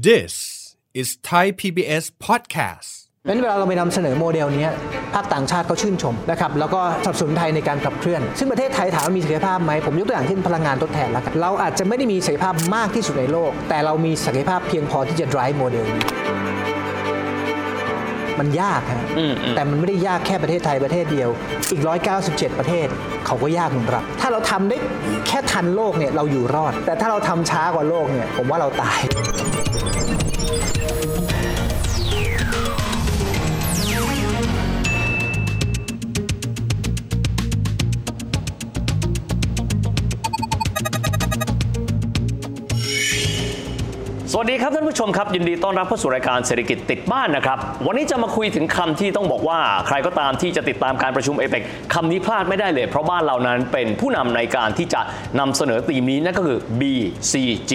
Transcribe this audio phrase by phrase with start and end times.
[0.00, 2.90] This is Thai PBS podcast.
[3.28, 4.66] งั้นเวลาเราไปนำเสนอโมเดลนี้
[5.14, 16.51] ภาคต่างชาติเขาชื่นชมนะครับแล้วก็สนับสนุนไทยในการขับเคลื่อน ซึ่งประเทศไทยถามว่ามีศักยภาพไหมผมยกตัวอย่างเช่นพลังงานทดแทนแล้วกันเราอาจจะไม่ได้มีศักยภาพมากที่สุดในโลก แต่เรามีศักยภาพเพียงพอที่จะ drive โมเดลนี้
[18.42, 19.00] มันยากฮะ
[19.54, 21.30] แต่มันไม่ได้ยากแค่ประเทศไทยประเทศเดียว
[21.72, 21.82] อีก
[22.20, 22.86] 197 ประเทศ
[23.26, 24.76] เขาก็ยากเหมือนเราถ้าเราทำได้
[25.26, 28.98] แค่ทันโลกเนี่ยเราอยู่รอด แต่ถ้าเราทำช้ากว่าโลกเนี่ยผมว่าเราตาย
[44.34, 51.62] สวัสดีครับท่านผู้ชมครับยินดีต้อนรับเข้าสู่รายการเศรษฐกิจติดบ้านนะครับ วันนี้จะมาคุยถึงคำที่ต้องบอกว่า ใครก็ตามที่จะติดตามการประชุมเอเปก
[51.94, 55.00] คำนี้พลาดไม่ได้เลย เพราะบ้านเรานั้นเป็นผู้นำในการที่จะ
[55.40, 57.72] นำเสนอตีมนี้นั่นก็คือ BCG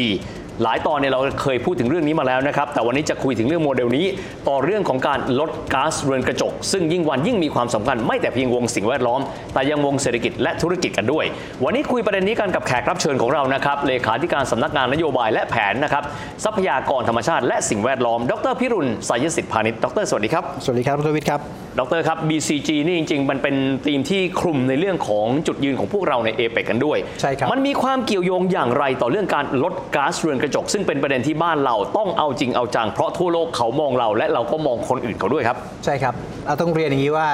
[0.63, 4.05] หลายตอนเนี่ยเราเคยพูดถึงเรื่องนี้มาแล้วนะครับ แต่วันนี้จะคุยถึงเรื่องโมเดลนี้
[4.47, 9.21] ต่อเรื่องของการลดก๊าซเรือนกระจก ซึ่งยิ่งวันยิ่งมีความสำคัญไม่แต่เพียงวงสิ่งแวดล้อม
[9.53, 11.25] แต่ยังวงเศรษฐกิจและธุรกิจกันด้วย
[11.63, 16.03] วันนี้คุยประเด็นนี้กันกับแขกรับเชิญของเรานะครับ เลขาธิการสำนักงานนโยบายและแผนนะครับ
[16.43, 36.13] ทรัพยากรธรรมชาติและสิ่งแวดล้อม ดรพิรุณสายสิทธิพาณิชย์ ดร สวัสดีครับ สวัสดีครับดรวิทย์ครับ ดรครับ BCG นี่จริง ๆ มันเป็นธีมที่คลุมในเรื่องของจุดยืนของพวกเราในเอเปกกันด้วยใช่ครับมันมีความเกี่ยวโยงอย่างไรต่อเรื่องการลดก๊าซเรือนกระจก ซึ่งเป็นประเด็นที่บ้านเราต้องเอาจริงเอาจังเพราะทั่วโลกเขามองเรา และเราก็มองคนอื่นเขาด้วยครับ ใช่ครับ
[36.47, 37.27] เราต้องเรียนอย่างนี้ว่า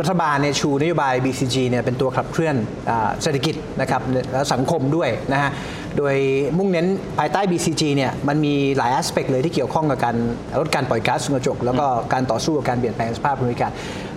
[0.00, 2.56] รัฐบาลเนี่ยชูนโยบาย BCG เนี่ยเป็นตัวขับเคลื่อน
[2.90, 4.00] อ่าเศรษฐกิจนะครับ
[4.32, 5.50] และสังคมด้วยนะฮะ
[5.96, 6.14] โดย
[6.58, 6.86] มุ่งเน้น
[7.18, 10.16] ภายใต้ BCG เนี่ยมันมีหลาย aspect เลยที่เกี่ยวข้องกับการ
[10.60, 13.72] ลดการปล่อยก๊าซเรือนกระจก แล้วก็การต่อสู้กับการเปลี่ยนแปลงสภาพภูมิอากาศ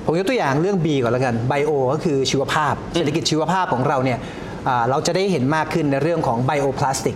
[0.05, 4.19] ผมยกตัวอย่างเรื่อง B ก่อนแล้วกัน Bio ก็คือชีวภาพ เศรษฐกิจชีวภาพของเราเนี่ย
[4.67, 7.16] อ่าเราจะได้เห็นมากขึ้นในเรื่องของ bioplastic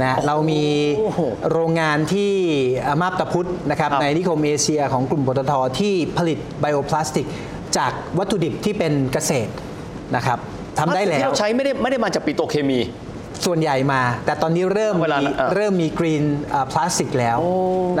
[0.00, 0.62] นะฮะเรามี
[0.98, 1.20] โอ้โห
[1.52, 2.32] โรงงานที่
[2.86, 7.26] อ่ามาบตาพุธนะครับครับในนิคมเอเชียของกลุ่มปตทที่ผลิตไบโอพลาสติก
[7.78, 9.52] จากวัตถุดิบที่เป็นเกษตร
[10.16, 10.38] นะครับ
[10.78, 12.80] ทำได้แล้ที่วเราใช้ไม่ได้ไม่ได้มาจากปิโตรเคมี
[13.46, 16.24] ส่วนใหญ่มา แต่ตอนนี้เริ่มเวลามีเอ่อเริ่มมีกรีน
[16.72, 17.38] พลาสติกแล้ว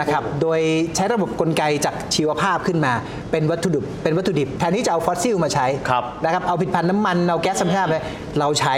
[0.00, 0.60] นะครับโดย
[0.96, 2.92] ใช้ระบบกลไกจากชีวภาพขึ้นมา
[3.30, 7.96] เป็นวัตถุดิบเป็นวัตถุดิบแทนที่จะเอาฟอสซิลมาใช้ครับ นะครับเอาผลิตภัณฑ์น้ำมันเอาแก๊สธรรมชาติไป
[8.38, 8.76] เราใช้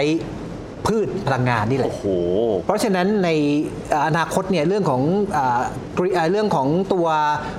[0.89, 2.05] พืชพลังงานนี่แหละ โอ้โห
[2.65, 3.29] เพราะฉะนั้นใน
[4.07, 5.01] อนาคตเนี่ยเรื่องของ
[5.37, 5.61] อ่า
[5.97, 7.07] green- อ่าเรื่องของตัว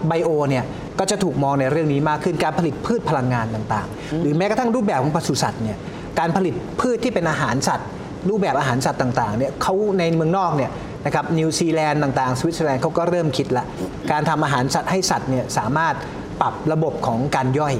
[0.09, 0.65] ไบโอเนี่ย
[0.99, 5.79] ก็จะถูกมองในเรื่องนี้มากขึ้นการผลิตพืชพลังงานต่างๆ หรือแม้กระทั่งรูปแบบของปศุสัตว์เนี่ย
[6.19, 7.89] การผลิตพืชที่เป็นอาหารสัตว์
[8.29, 10.71] รูปแบบอาหารสัตว์ต่างๆเนี่ยเขาในเมืองนอกเนี่ย
[11.07, 13.65] นะครับนิวซีแลนด์ต่างๆสวิตเซอร์แลนด์เขาก็เริ่มคิดละ
[14.11, 15.95] การทำอาหารสัตว์ให้สัตว์เนี่ยสามารถ
[16.41, 17.75] ปรับระบบของการย่อย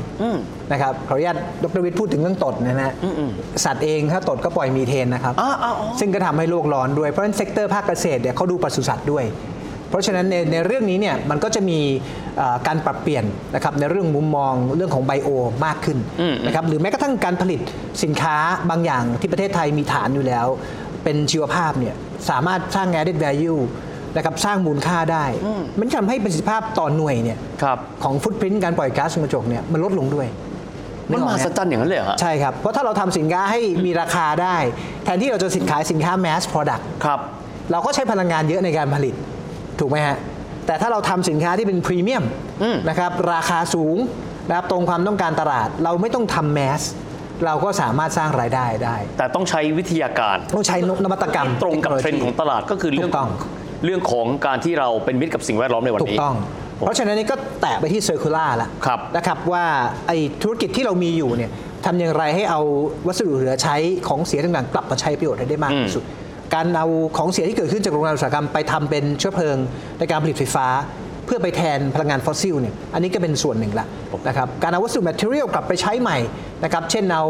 [0.73, 2.93] นะครับขออนุญาตดรวิทย์พูดถึงเรื่องตดนะฮะ
[3.65, 9.27] สัตว์เองถ้าตดก็ปล่อยมีเทนนะครับอ่าอ่าอ๋อซึ่งก็ทำให้โลกร้อนด้วย เพราะฉะนั้น sector ภาคเกษตรเนี่ยเขาดูปศุสัตว์ด้วย
[9.89, 11.79] เพราะฉะนั้นในในเรื่องนี้เนี่ยมันก็จะมี
[12.37, 15.29] เอ่อการปรับเปลี่ยนนะครับในเรื่องมุมมองเรื่องของ bio
[15.65, 15.99] มากขึ้น
[16.47, 17.61] นะครับหรือแม้กระทั่งการผลิต
[18.03, 18.37] สินค้า
[18.71, 20.47] บางอย่างที่ประเทศไทยมีฐานอยู่แล้ว
[21.05, 21.95] เป็นชีวภาพเนี่ย
[22.31, 23.61] สามารถสร้าง added value
[24.17, 25.25] นะครับสร้างมูลค่าได้
[25.79, 30.27] มันทำให้ประสิทธิภาพต่อหน่วยเนี่ยครับของฟุตพิ้นการปล่อยก๊าซเรือนกระจกเนี่ยมันลดลงด้วย
[31.11, 34.57] มันกอมอกหัไหศจรรย์อย่างนั้นเลยเหรอฮะใช่ครับ เพราะถ้าเราทำสินค้าให้มีราคาได้
[35.05, 37.21] แทนที่เราจะสินขายสินค้า mass product ครับ
[37.71, 39.15] เราก็ใช้พลังงานเยอะในการผลิต
[39.79, 40.17] ถูกไหมฮะ
[40.67, 42.25] แต่ถ้าเราทำสินค้าที่เป็นพรีเมียม
[42.89, 43.97] นะครับราคาสูง
[44.49, 46.83] นะครับตรงความต้องการตลาด เราไม่ต้องทำแมส
[47.47, 53.29] เราก็สามารถสร้างรายได้ได้ แต่ต้องใช้วิทยาการ ต้องใช้นวัตกรรม ตรงกับเทรนด์ของตลาดก็คือเรื่องถูกต้อง
[53.85, 56.37] เรื่องของการที่เราเป็นมิตรกับสิ่งแวดล้อมในวันถูกนี้ ต้อง
[56.79, 59.65] เพราะฉะนั้นนี่ก็แตะไปที่ circular ละครับนะครับว่า
[60.07, 61.51] ไอ้ธุรกิจที่เรามีอยู่เนี่ย
[61.85, 62.61] ทำอย่างไรให้เอา
[63.07, 63.77] วัสดุเหลือใช้
[64.09, 66.05] ของเสียต่างๆกลับมาใช้ประโยชน์ให้ได้มากที่สุด
[66.55, 66.87] การเอา
[67.17, 69.57] ของเสียที่เกิดขึ้นจากโรงงานอุตสาหกรรมไปทำเป็นเชื้อเพลิง
[69.99, 70.67] ในการผลิตไฟฟ้า
[71.27, 73.87] เพื่อไปแทนพลังงานฟอสซิลเนี่ยอันนี้ก็เป็นส่วนหนึ่งละ
[74.29, 76.19] นะครับการเอาวัสดุ material กลับไปใช้ใหม่
[76.65, 77.25] นะครับเช่นเอา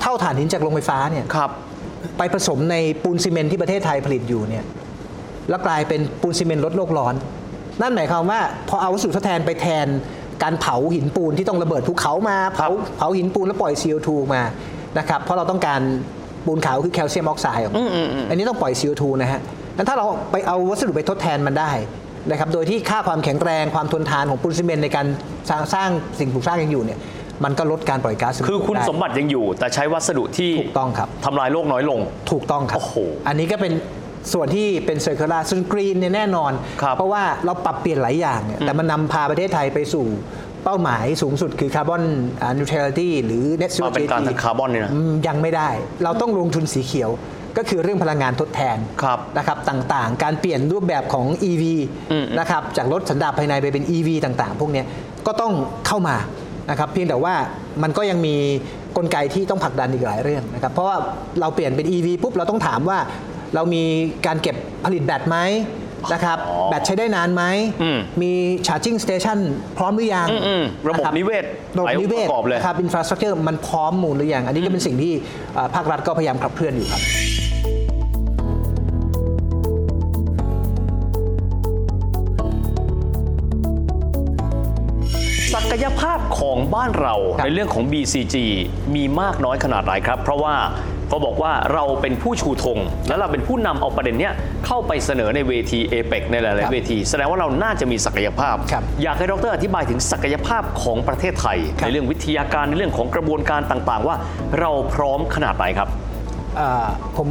[0.00, 1.50] เถ้าถ่านหินจากโรงไฟฟ้าเนี่ย ครับ
[2.18, 4.64] ไปผสมในปูนซีเมนต์ที่ประเทศไทยผลิตอยู่เนี่ย
[5.48, 7.14] แล้วกลายเป็นปูนซีเมนต์ลดโลกร้อน
[7.80, 9.86] นั่นหมายความว่าพอเอาวัสดุทดแทนไปแทน
[10.42, 14.42] การเผาหินปูนที่ต้องระเบิดภูเขามาเผาเผาหินปูนแล้วปล่อย CO2 มา
[14.98, 15.80] นะครับเพราะเราต้องการ
[16.46, 17.80] ปูนขาวคือแคลเซียมออกไซด์ออกมา
[18.28, 19.40] อันนี้ต้องปล่อย CO2 นะฮะ
[19.76, 21.72] งั้นถ้าเราไปเอาวัสดุไปทดแทนมันได้
[22.30, 25.06] นะครับโดยที่ค่าความแข็งแรงความทนทานของปูนซีเมนต์ในการ
[25.50, 26.98] สร้างสร้างสิ่งปลูกสร้างยังอยู่เนี่ย
[27.44, 32.94] มันก็ลดการปล่อยก๊าซเรืนกระจกคือคุณได้สมบัติยังอยู่ แต่ใช้วัสดุที่ถูกต้องครับทำลายโลกน้อยลง ถูกต้องครับโอ้โห
[33.28, 33.72] อันนี้ก็เป็น
[34.32, 40.06] ส่วนที่เป็นเซอร์เ l ล r ส่วนกรีนเนี่ยแน่นอนครับเพราะว่าเราปรับเปลี่ยนหลายอย่างเนี่ยแต่มันนำพาประเทศไทยไปสู่
[40.64, 42.02] เป้าหมายสูงสุดคือคาร์บอน
[42.58, 45.70] นิวทรัลิตี้หรือ net zero มาเป็นการ GHG ทางคาร์บอนเนี่ยนะอืมยังไม่ได้
[46.04, 47.10] เราต้องลงทุนสีเขียว
[47.56, 51.64] ก็คือเรื่องพลังงานทดแทนครับนะครับต่างๆ การเปลี่ยนรูปแบบของ EV
[52.12, 54.86] อืมนะครับจากรถสันดาปภายในไปเป็น EV ต่างๆ พวกเนี้ย
[55.26, 55.52] ก็ต้อง
[55.86, 56.16] เข้ามา
[56.70, 57.34] นะครับเพียงแต่ว่า
[57.82, 58.34] มันก็ยังมี
[58.96, 60.96] กลไกที่ต้องผลักดันอีกหลายเรื่องนะครับเพราะว่า
[61.40, 62.98] เราเปลี่ยนเป็น EV ปุ๊บเราต้องถามว่า
[63.54, 63.84] เรามี
[64.26, 65.38] การเก็บผลิตแบตไหม
[66.12, 67.42] นะครับอ๋อแบตใช้ได้นานไหม
[67.82, 68.32] อืมมี
[68.66, 69.38] charging station
[69.78, 71.44] พร้อมหรือยังอืมๆระบบคนิเวศ
[71.76, 75.12] ระบบหลายองค์นิเวศประกอบเลยนะครับ infrastructure มันพร้อมหมูลหรือยัง อันนี้ก็เป็นสิ่งที่
[75.54, 77.02] เอ่อภาครัฐก็พยายามขับเคลื่อนอยู่ครับ
[85.54, 88.36] ศักยภาพ ของบ้านเราครับ ในเรื่องของ BCG
[88.94, 90.54] มีมากน้อยขนาดไหนครับ เพราะว่า
[91.08, 92.78] เขาบอกว่าเราเป็นผู้ชูธง
[93.08, 94.32] และเราเป็นผู้นำเอาประเด็นเนี้ย
[94.66, 104.16] เข้าไปเสนอในเวทีเอเปกในหลายๆเวที แสดงว่าเราน่าจะมีศักยภาพ ครับอยากให้ดรอธิบายถึงศักยภาพของประเทศไทย ครับ ในเรื่องวิทยาการในเรื่องของกระบวนการต่างๆ ว่า
[104.60, 106.07] เราพร้อมขนาดไหนครับเอ่อ
[107.16, 107.28] ผม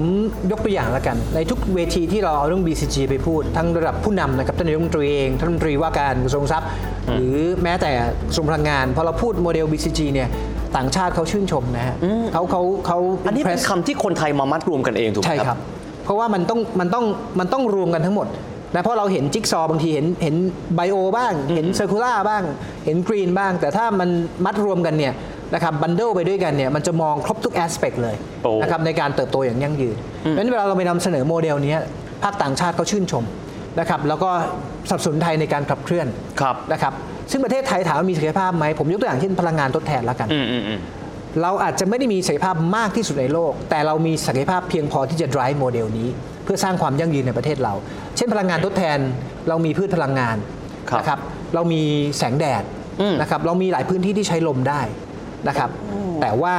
[0.52, 6.70] ยกตัวอย่างแล้วกัน ในทุกเวทีที่เราเอาเรื่อง BCG ไปพูด ทั้งระดับผู้นำนะครับท่านนายกรัฐมนตรีเองท่านรัฐมนตรีว่าการกระทรวงทรัพย์
[7.14, 7.92] หรือแม้แต่
[8.28, 10.30] กระทรวงพลังงานพอเราพูดโมเดล BCG เนี่ย
[10.78, 11.96] ต่างชาติเขาชื่นชมนะฮะ
[12.34, 12.98] เขาเขาเขา
[13.28, 15.60] อันนี้เป็น impress คำที่คนไทยมามัดรวมกันเองถูกไหมใช่คครัรับบ
[16.04, 17.06] เพราะว่ามันต้องมันต้อง
[17.40, 18.28] มันต้องรวมกันทั้งหมด
[18.74, 20.36] นะเพราะเราเห็นจิ๊กซอว์บางทีเห็นเห็น
[20.76, 22.44] bio บ้าง เห็น circular บ้าง
[22.86, 24.10] เห็น green บ้าง แต่ถ้ามัน
[24.46, 25.14] มัดรวมกันเนี่ย
[25.54, 31.80] นะครับ bundle ไปด้วยกันเนี่ยมันจะมองครบทุก aspect เลยโอ้นะครับในการเติบโตอย่างยั่งยืนเพราะฉะนั้นเวลาเราไปนำเสนอโมเดลเนี้ย
[32.24, 33.24] ภาคต่างชาติเขาชื่นชม
[33.80, 34.30] นะครับแล้วก็
[34.90, 36.08] สนับสนุนไทยในการขับเคลื่อน
[36.42, 36.94] ครับนะครับ
[37.32, 40.80] ซึ่งประเทศไทยถามว่ามีศักยภาพไหมผมยกตัวอย่างเช่นพลังงานทดแทนแล้วกันอืมอืมอืม
[41.42, 46.10] เราอาจจะไม่ได้มีศักยภาพมากที่สุดในโลก แต่เรามีศักยภาพเพียงพอที่จะ drive โมเดลนี้
[46.44, 47.74] เพื่อสร้างความยั่งยืนในประเทศเรา
[48.18, 49.00] เช่นพลังงานทดแทน
[49.50, 50.38] เรามีพืชพลังงาน
[50.90, 51.20] ครับนะครับ
[51.56, 51.82] เรามี
[52.18, 52.64] แสงแดด
[53.02, 54.82] อืมนะครับเรามีหลายพื้นที่ที่ใช้ลมได้
[55.48, 55.70] นะครับ
[56.22, 56.56] แต่ว่า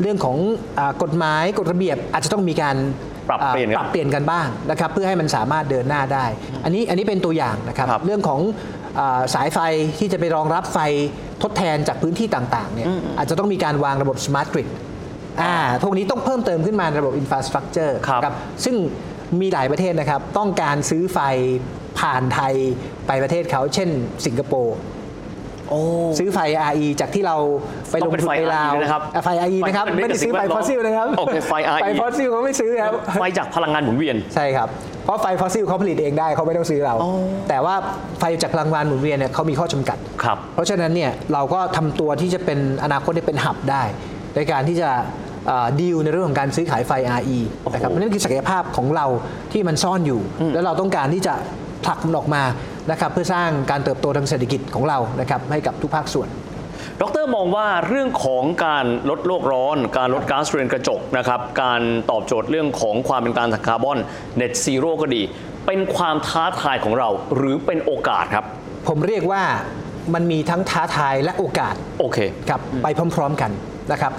[0.00, 0.36] เรื่องของ
[0.78, 2.76] อากฎหมายกฎระเบียบอาจจะต้องมีการ
[3.28, 6.26] ปรับเปลี่ยนอ่าปรับเปลี่ยนกันบ้างนะครับ เพื่อให้มันสามารถเดินหน้าได้
[6.64, 8.40] อันนี้อันนี้เป็นตัวอย่างนะครับครับเรื่องของ
[8.98, 9.58] อาสายไฟ
[9.98, 10.78] ที่จะไปรองรับไฟ
[11.42, 12.88] ทดแทนจากพื้นที่ต่างๆเนี่ย
[13.18, 14.68] อาจจะต้องมีการวางระบบ smart grid
[15.42, 18.34] อ่าพวกนี้ต้องเพิ่มเติมขึ้นมาในระบบ infrastructure ครับ
[18.64, 18.76] ซึ่ง
[19.40, 21.18] มีหลายประเทศนะครับ ต้องการซื้อไฟ
[22.00, 22.54] ผ่านไทย
[23.06, 23.88] ไปประเทศเขาเช่น
[24.26, 24.82] สิงคโปร์โอ้
[26.18, 26.38] ซื้อไฟ
[26.70, 27.36] RE จากที่เรา
[27.90, 34.68] ไปลงต้องเป็นทุนไฟในลาว RE นะครับอะไฟ RE นะครับไฟไม่ได้ซื้อไฟสิ่งแวดล้ฟอสซิลนะครับโอเคไฟ RE ไฟฟอสซิลเขาไม่ซื้อครับไฟจากพลังงานหมุนเวียนใช่ครับ
[35.04, 37.12] เพราะไฟฟอสซิลเขาผลิตเองได้เขาไม่ต้องซื้อเราอ๋อ
[37.48, 37.74] แต่ว่า
[38.18, 43.82] ไฟจากพลังงานหมุนเวียนเนี่ยเขามีข้อจำกัดครับเพราะฉะนั้นเนี่ยเราก็ทำตัวที่จะเป็นอนาคตได้เป็นหับได้
[44.36, 44.90] ในการที่จะ
[45.80, 47.38] ดีลในเรื่องของการซื้อขายไฟ RE
[47.72, 49.06] นะครับโอ้โหนั่นคือศักยภาพของเรา
[49.52, 50.20] ที่มันซ่อนอยู่
[50.54, 51.34] แล้วเราต้องการที่จะ
[51.84, 52.42] ผลักมันออกมา
[52.90, 56.28] นะครับเพื่อสร้างการเติบโตทางเศรษฐกิจของเรานะครับให้กับทุกภาคส่วน
[57.00, 63.98] ดรมองว่าเรื่องของการลดโลกร้อน การลดก๊าซเรือนกระจกนะครับการตอบโจทย์เรื่องของความเป็นการถังคาร์บอน
[64.36, 65.22] เน็ตซีโร่ก็ดี
[65.66, 68.44] เป็นความท้าทายของเราหรือเป็นโอกาสครับ
[68.88, 69.42] ผมเรียกว่า
[70.14, 73.50] มันมีทั้งท้าทายและโอกาสโอเคครับไปพร้อม ๆกัน
[73.92, 74.12] นะครับ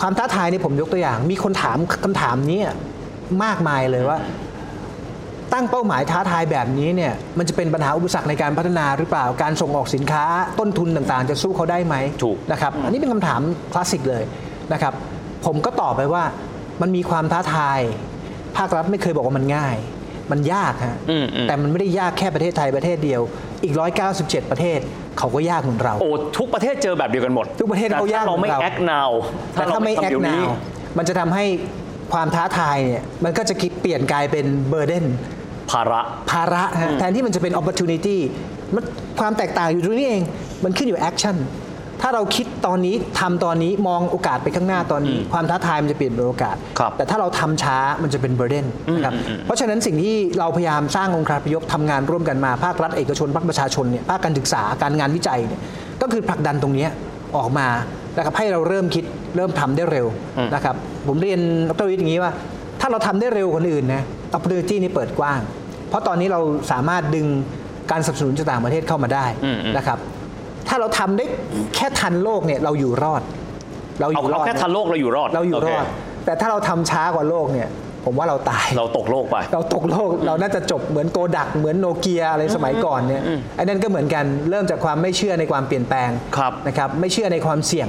[0.00, 2.60] ความท้าทายนี่ผมยกตัวอย่าง มีคนถามคำถามนี้
[3.44, 4.18] มากมายเลยว่า
[5.54, 10.24] ตั้งเป้าหมายท้าทายแบบนี้เนี่ยมันจะเป็นปัญหาอุปสรรคในการพัฒนาหรือเปล่าการส่งออกสินค้า
[10.58, 13.40] ต้นทุนต่างๆ จะสู้เขาได้ไหมถูกนะครับอันนี้เป็นคำถาม
[13.72, 14.22] คลาสสิกเลย
[14.72, 14.92] นะครับ
[15.46, 16.22] ผมก็ตอบไปว่า
[16.82, 17.80] มันมีความท้าทาย
[18.56, 19.76] ภาครัฐไม่เคยบอกว่ามันง่าย
[20.32, 23.20] มันยากฮะอืมอืมแต่มันไม่ได้ยากแค่ประเทศไทยประเทศเดียว
[23.64, 23.74] อีก
[24.12, 24.78] 197 ประเทศ
[25.18, 29.10] เขาก็ยากเหมือนเราโอ้ทุกประเทศเจอแบบเดียวกันหมด ทุกประเทศเขายากแต่ถ้เราไม่เหมือนเรา act now
[29.52, 30.50] แต่ถ้าไม่เรแอคทำเดี๋ยวนานี้ว
[30.98, 31.44] มันจะทำให้
[32.12, 35.06] ความท้าทายเนี่ยมันก็จะคิดเปลี่ยนกลายเป็นเบอร์เดน
[35.70, 38.16] ภาระภาระฮะแทนที่มันจะเป็น opportunity
[38.74, 38.84] มัน
[39.20, 40.22] ความแตกต่างอยู่ตรงนี้เอง
[40.64, 41.36] มันขึ้นอยู่ action
[42.02, 55.60] ถ้าเราคิดตอนนี้ทำตอนนี้มองโอกาสไปข้างหน้าตอนนี้ ความท้าทายมันจะเปลี่ยนเป็นโอกาสครับแต่ถ้าเราทำช้ามันจะเป็นเบอร์เดนนะครับเพราะฉะนั้นสิ่งที่เราพยายามสร้างองค์การพยพทำงานร่วมกันมาภาครัฐเอกชนภาคประชาชนเนี่ยภาคการศึกษาการงานวิจัยเนี่ย
[56.02, 56.90] ก็คือผลักดันตรงเนี้ย
[57.36, 57.68] ออกมา
[58.16, 59.04] นะครับให้เราเริ่มคิด
[59.36, 60.06] เริ่มทำได้เร็ว
[60.54, 60.76] นะครับ
[61.08, 62.32] ผมเรียนดรวิทย์อย่างนี้ว่า
[62.80, 64.02] ถ้าเราทำได้เร็วกว่าคนอื่นนะ
[64.36, 65.40] opportunity นี่เปิดกว้าง
[65.88, 66.40] เพราะตอนนี้เรา
[66.72, 67.26] สามารถดึง
[67.90, 69.98] การสนับสนุนจากต่างประเทศเข้ามาได้อืมอืมนะครับ
[70.68, 71.24] ถ้าเราทำได้
[71.74, 73.22] แค่ทันโลกเนี่ยเราอยู่รอด
[74.00, 75.88] เราอเอายู่รเราอดแค่ทันโลกเราอยู่รอดเราอยู่รอดโค
[76.24, 77.68] แต่ถ้าเราทำช้ากว่าโลกเนี่ย
[78.04, 83.22] ผมว่าเราตาย เราตกโลกไป เราตกโลก เราน่าจะจบเหมือนโกดัก เหมือนโนเกียอะไรสมัยก่อนเนี่ย
[83.56, 87.88] ไอ้นั่นก็เหมือนกันเริ่มจากความไม่เชื่อในความเปลี่ยนแปลงครับนะครับไม่เชื่อในความเสี่ยง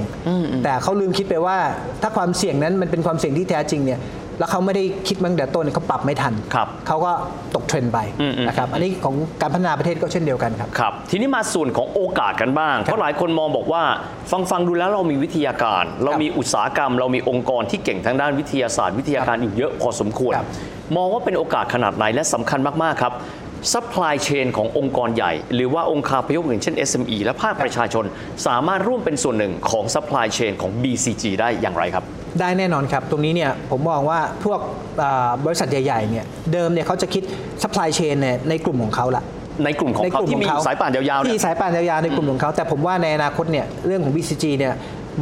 [0.64, 1.58] แต่เขาลืมคิดไปว่า
[2.02, 3.98] ถ้าความเสี่ยงนั้นมันเป็นความเสี่ยงที่แท้จริงเนี่ย
[4.38, 7.12] แล้วเขาไม่ได้คิดมาตั้งแต่ต้นเขาปรับไม่ทันครับเขาก็
[7.54, 13.82] ตกเทรนด์ไปอืมอืมนะครับอันนี้ของการพัฒนาประเทศก็เช่นเดียวกันครับครับ ทีนี้มาส่วนของโอกาสกันบ้าง เพราะหลายคนมองบอกว่า
[14.30, 20.48] ฟังฟังดูแล้วเรามีวิทยาการ เรามีอุตสาหกรรม เรามีองค์กรที่เก่งทางด้านวิทยาศาสตร์ วิทยาการอยู่เยอะพอสมควรครับ
[20.96, 23.12] มองว่าเป็นโอกาสขนาดไหนและสำคัญมากๆครับ
[23.72, 28.04] supply chain ขององค์กรใหญ่ หรือว่าองค์คาพยพอย่างเช่น SME และภาคประชาชน
[28.46, 32.04] สามารถร่วมเป็นส่วนหนึ่งของ supply chain ของ BCG ได้อย่างไรครับ
[32.40, 34.60] ได้แน่นอนครับ ตรงนี้เนี่ยผมมองว่าพวก
[35.02, 37.22] อ่าบริษัทใหญ่ๆเนี่ยเดิมเนี่ยเขาจะคิด
[37.62, 39.22] supply chain เนี่ยในกลุ่มของเขาละ
[39.64, 44.74] ในกลุ่มของเขาที่มีสายป่านยาวๆเนี่ยที่สายป่านยาวๆในกลุ่มของเขา แต่ผมว่าในอนาคตเนี่ยเรื่องของ BCG เนี่ย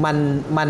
[0.05, 0.17] มัน
[0.59, 0.69] มัน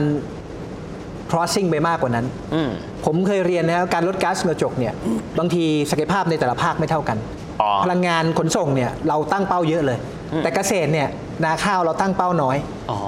[1.31, 2.71] crossing ไปมากกว่านั้นอืม
[3.05, 4.93] ผมเคยเรียนนะครับการลดก๊าซเรือนกระจกเนี่ย
[5.39, 7.44] บางทีศักยภาพในแต่ละภาคไม่เท่ากันอ๋อ
[7.85, 9.99] พลังงานขนส่งเนี่ยเราตั้งเป้าเยอะเลย
[10.43, 11.09] แต่เกษตรเนี่ย
[11.45, 12.57] นาข้าวเราตั้งเป้าน้อย
[12.91, 12.99] อ๋อ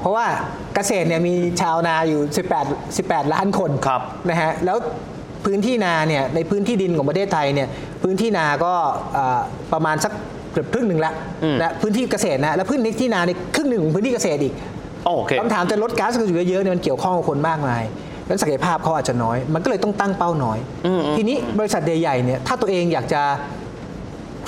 [0.00, 0.26] เพราะว่า
[0.74, 2.20] เกษตรเนี่ยมีชาวนาอยู่
[2.60, 4.78] 18 18 ล้านคนครับนะฮะแล้ว
[5.44, 7.68] พื้นที่นาเนี่ยในพื้นที่ดินของประเทศไทยเนี่ย
[8.02, 8.72] พื้นที่นาก็
[9.14, 9.40] เอ่อ
[9.72, 10.12] ประมาณสัก
[10.52, 11.12] เกือบครึ่งหนึ่งละ
[11.62, 14.54] นะพื้นที่เกษตรนะแล้วพื้นที่นาในครึ่งหนึ่งของพื้นที่เกษตรอีก
[15.04, 17.82] โอเคคำถามจะลดก๊าซเรือนกระจกเยอะๆเนี่ยมันเกี่ยวข้องกับคนมากมาย
[18.26, 20.58] แล้วศักยภาพเขาอาจจะน้อย มันก็เลยต้องตั้งเป้าน้อย
[21.16, 23.22] ทีนี้บริษัทใหญ่ๆเนี่ยถ้าตัวเองอยากจะ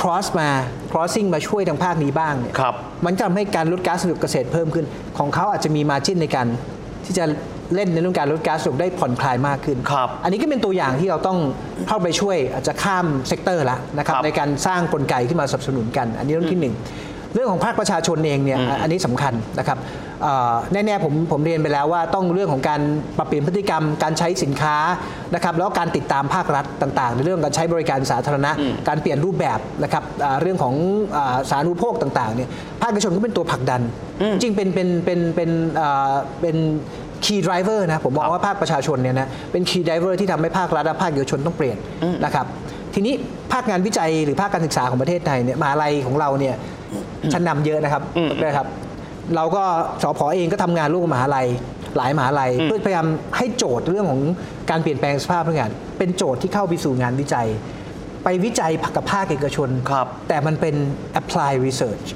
[0.00, 0.48] cross มา
[0.92, 2.74] crossing มาช่วยทางภาคนี้บ้างเนี่ยครับ
[3.04, 4.86] มันจะทำให้การลดก๊าซเรือนกระจกเกษตรเพิ่มขึ้น
[5.18, 6.46] ของเขาอาจจะมี margin ในการ
[7.04, 7.24] ที่จะ
[7.74, 11.38] เล่นในเรื่องการลดก๊าซเรือนกระจกได้ผ่อนคลายมากขึ้นครับอันนี้ก็เป็นตัวอย่างที่เราต้อง
[11.88, 16.74] เข้าไปช่วยอาจจะข้าม sector ละนะครับครับในการสร้างกลไกขึ้นมาสนับสนุนกัน อันนี้เรื่องที่หนึ่ง
[17.36, 19.78] เรื่องของภาคประชาชนเองเนี่ยอันนี้สำคัญนะครับ
[20.22, 22.80] เอ่อแน่ๆผมผมเรียนไปแล้วว่าต้องเรื่องของการ
[23.18, 24.76] ปรับเปลี่ยนพฤติกรรมการใช้สินค้า
[25.34, 28.50] นะครับแล้วก็การติดตามภาครัฐต่าง ๆ ในเรื่องการใช้บริการสาธารณะ
[28.88, 30.74] การเปลี่ยนรูปแบบนะครับอ่าเรื่องของ
[31.16, 32.48] อาสาธารณูปโภคต่างๆเนี่ย
[32.80, 33.80] ภาคเอกชนก็เป็นตัวผลักดัน
[34.32, 35.50] จริงๆเป็นเป็นเป็นเป็น
[35.80, 36.56] อ่าเป็น
[37.24, 41.76] key driver นะผมมองว่าภาคประชาชนเนี่ยนะเป็น key driver ที่ทำให้ภาครัฐและภาคเอกชนต้องเปลี่ยน
[42.24, 42.46] นะครับ
[42.94, 43.14] ทีนี้
[43.52, 46.54] ภาคงานวิจัยหรือภาคการศึกษาของประเทศไทยเนี่ยมหาลัยของเราเนี่ย
[47.32, 48.02] ชั้นนำเยอะนะครับ
[48.44, 48.66] นะครับ
[49.36, 49.64] เราก็
[50.02, 51.46] สพเองก็ทำงานร่วมกับมหาลัย
[51.96, 54.20] หลายมหาลัย เพื่อพยายามให้โจทย์เรื่องของ
[54.70, 57.48] การเปลี่ยนแปลงสภาพพลังงาน เป็นโจทย์ที่เข้าไปสู่งานวิจัย
[58.24, 60.74] ไปวิจัยกับภาคเอกชนครับแต่มันเป็น
[61.20, 62.06] apply research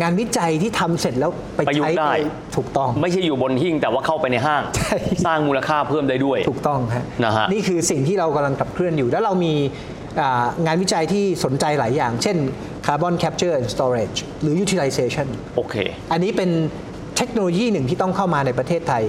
[0.00, 2.14] งานวิจัยที่ทำเสร็จแล้วไปประยุกใช้ต์ได้
[2.56, 9.54] ถูกต้อง ไม่ใช่อยู่บนหิ้งแต่ว่าเข้าไปในห้าง ใช่ สร้างมูลค่าเพิ่มได้ด้วย ถูกต้องฮะนะฮะนี่คือสิ่งที่เรากำลังขับเคลื่อนอยู่ แล้วเรามี
[10.20, 12.36] อ่างานวิจัยที่สนใจหลายอย่าง เช่น
[12.86, 15.74] carbon capture and storage หรือ utilization โอเค
[16.12, 16.50] อันนี้เป็น
[17.16, 19.02] เทคโนโลยีหนึ่งที่ต้องเข้ามาในประเทศไทย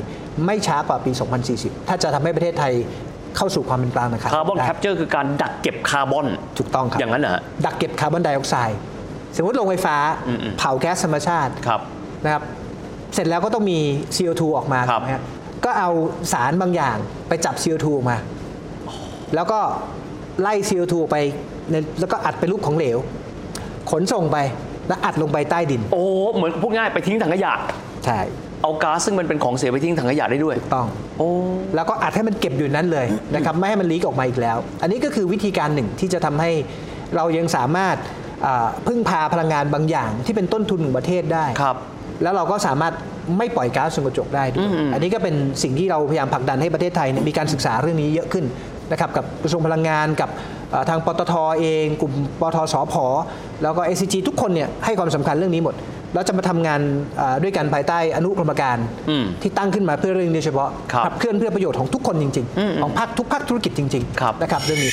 [0.46, 1.12] ไม่ช้ากว่าปี
[1.50, 2.74] 2040 ถ้าจะทำให้ประเทศไทย
[3.38, 8.78] เข้าสู่ความเป็นกลางนะครับคาร์บอนได้ capture คือการดักเก็บคาร์บอนถูกต้องครับอย่างนั้นเหรอฮะ ดักเก็บคาร์บอนไดออกไซด์
[9.38, 9.98] สมมติโรงไฟฟ้า
[10.28, 11.82] อืมๆเผาแก๊สธรรมชาติครับ
[12.24, 12.44] นะครับ
[13.14, 13.80] เสร็จแล้วก็ต้องมี
[14.16, 15.24] CO2 ออกมาครับถูกไหมฮะ
[15.66, 15.90] ก็เอา
[16.34, 16.98] สารบางอย่าง
[17.28, 18.18] ไปจับ CO2 ออกมา
[19.36, 19.60] แล้วก็
[20.42, 21.18] ไล่ CO2 ออกไป
[21.72, 22.98] ในแล้วก็อัดเป็นรูปของเหลว
[23.92, 24.38] ขนส่งไป
[24.88, 27.54] แล้วอัดลงไปใต้ดิน โอ้เหมือนพูดง่ายไปทิ้งถังขยะ
[28.06, 28.20] ใช่
[28.62, 31.30] เอาก๊าซซึ่งมันเป็นของเสียไปทิ้งถังขยะได้ด้วยต้องโอ้
[31.76, 36.52] แล้วก็อัดให้มันเก็บอยู่นั้นเลยนะครับไม่ให้มันลีกออกมาอีกแล้ว อันนี้ก็คือวิธีการหนึ่งที่จะทำให้
[37.16, 38.21] เรายังสามารถอ่า
[38.88, 41.78] พึ่งพาพลังงานบางอย่างที่เป็นต้นทุนของประเทศได้ครับ
[42.24, 42.94] แล้วเราก็สามารถ
[43.38, 48.46] ไม่ปล่อยก๊าซเรือนกระจกได้ด้วยอันนี้ก็เป็นสิ่งที่เราพยายามผลักดันให้ประเทศไทยเนี่ยมีการศึกษาเรื่องนี้เยอะขึ้น
[48.92, 50.30] นะครับกับกระทรวงพลังงานกับ
[50.72, 52.96] เอ่อทางปตทเอง กลุ่มปตทสพ
[53.64, 55.76] แล้วก็ SCG ทุกคนเนี่ยให้ความสำคัญเรื่องนี้หมด
[56.14, 56.82] แล้วจะมาทำงาน
[57.18, 58.78] เอ่อด้วยกันภายใต้อนุกรรมการ
[59.10, 64.92] อืมที่ตั้งขึ้นมาเพื่อเรื่องนี้โดยเฉพาะครับขับเคลื่อนเพื่อประโยชน์ของทุกคนจริง ๆ ของภาคทุกภาคธุรกิจจริงครับๆนะครับเรื่องนี้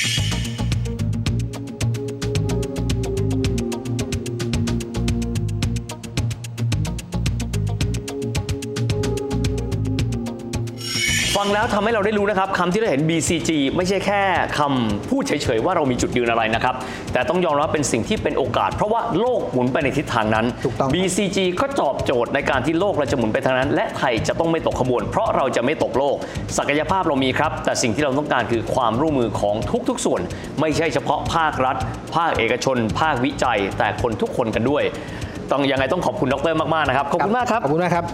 [11.39, 14.21] ฟังแล้วทำให้เราได้รู้นะครับคำที่เราเห็น BCG ไม่ใช่แค่
[14.59, 16.75] คำพูดเฉยๆว่าเรามีจุดยืนอะไรนะครับ
[17.13, 26.15] แต่ต้องยอมรับเป็นสิ่งที่เป็นโอกาส เพราะว่าโลกหมุนไปในทิศทางนั้นถูกต้อง BCG ก็ตอบโจทย์ในการที่โลกเราจะหมุนไปทางนั้น และไทยจะต้องไม่ตกขบวน เพราะเราจะไม่ตกโลก
[26.57, 29.55] ศักยภาพเรามีครับ แต่สิ่งที่เราต้องการคือความร่วมมือของ
[29.89, 30.21] ทุกๆ ส่วน
[30.59, 31.75] ไม่ใช่เฉพาะภาครัฐ
[32.15, 34.83] ภาคเอกชน ภาควิจัย แต่คนทุกคนกันด้วย
[35.51, 38.05] ต้องยังไงต้องขอบคุณดรมากๆนะครับขอบคุณมากครับขอบคุณมากครับ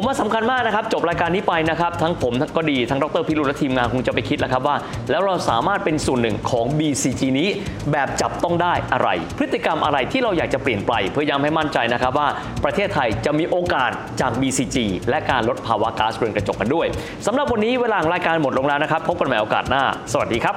[0.00, 4.76] ผมว่าสำคัญมากนะครับ จบรายการนี้ไปนะครับ ทั้งผมก็ดีทั้งดรพิรุณและทีมงานคงจะไปคิดแล้วครับว่า
[5.10, 7.48] แล้วเราสามารถเป็นส่วนหนึ่งของ BCG นี้
[7.92, 12.28] แบบจับต้องได้อะไร พฤติกรรมอะไรที่เราอยากจะเปลี่ยนไป เพื่อย้ำให้มั่นใจนะครับว่า
[12.64, 13.90] ประเทศไทยจะมีโอกาส
[14.20, 14.76] จาก BCG
[15.10, 16.86] และการลดภาวะก๊าซเรือนกระจกกันด้วย
[17.26, 20.56] สำหรับวันนี้เวลารายการหมดลงแล้วนะครับ พบกันใหม่โอกาสหน้า สวัสดีครับ